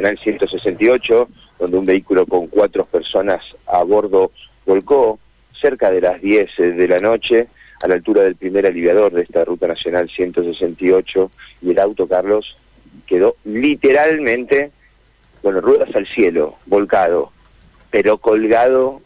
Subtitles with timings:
[0.00, 1.28] Nacional 168,
[1.58, 4.32] donde un vehículo con cuatro personas a bordo
[4.64, 5.18] volcó
[5.60, 7.48] cerca de las 10 de la noche
[7.82, 11.30] a la altura del primer aliviador de esta Ruta Nacional 168
[11.62, 12.56] y el auto, Carlos,
[13.06, 14.70] quedó literalmente,
[15.42, 17.32] bueno, ruedas al cielo, volcado,
[17.90, 19.00] pero colgado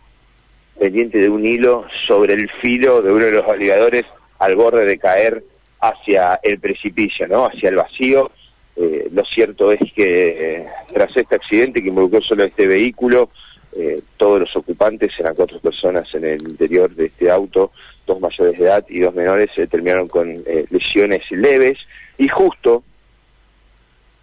[0.79, 4.05] pendiente de un hilo sobre el filo de uno de los aliviadores
[4.39, 5.45] al borde de caer
[5.81, 7.47] hacia el precipicio, ¿no?
[7.47, 8.31] Hacia el vacío.
[8.77, 13.31] Eh, lo cierto es que eh, tras este accidente que involucró solo este vehículo,
[13.77, 17.71] eh, todos los ocupantes, eran cuatro personas en el interior de este auto,
[18.07, 21.79] dos mayores de edad y dos menores, terminaron con lesiones leves
[22.19, 22.83] y justo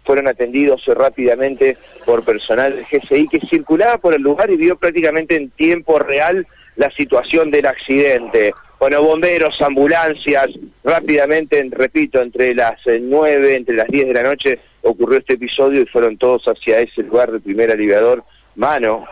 [0.04, 5.36] fueron atendidos rápidamente por personal del GCI que circulaba por el lugar y vio prácticamente
[5.36, 8.52] en tiempo real la situación del accidente.
[8.78, 10.48] Bueno, bomberos, ambulancias,
[10.84, 15.82] rápidamente, repito, entre las eh, nueve, entre las diez de la noche ocurrió este episodio
[15.82, 18.24] y fueron todos hacia ese lugar del primer aliviador,
[18.56, 19.04] mano,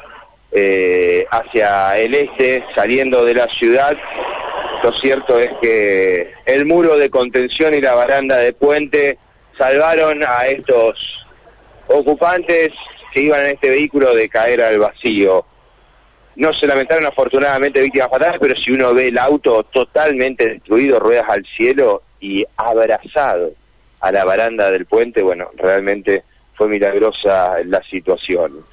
[0.52, 3.96] eh, hacia el este, saliendo de la ciudad.
[4.82, 9.18] Lo cierto es que el muro de contención y la baranda de puente
[9.58, 11.26] salvaron a estos
[11.86, 12.70] ocupantes
[13.12, 15.44] que iban en este vehículo de caer al vacío.
[16.36, 21.28] No se lamentaron afortunadamente víctimas fatales, pero si uno ve el auto totalmente destruido, ruedas
[21.28, 23.52] al cielo y abrazado
[24.00, 28.64] a la baranda del puente, bueno, realmente fue milagrosa la situación.